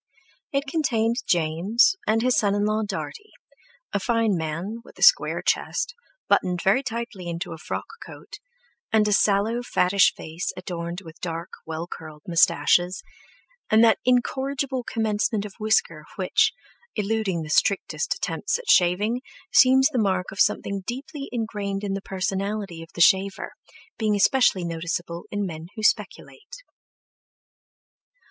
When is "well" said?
11.67-11.85